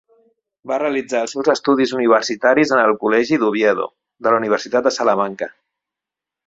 Va 0.69 0.79
realitzar 0.83 1.19
els 1.25 1.35
seus 1.35 1.49
estudis 1.53 1.93
universitaris 1.97 2.73
en 2.77 2.83
el 2.85 2.97
Col·legi 3.05 3.41
d'Oviedo 3.45 3.89
de 4.29 4.33
la 4.37 4.43
Universitat 4.45 4.89
de 4.89 4.97
Salamanca. 5.01 5.55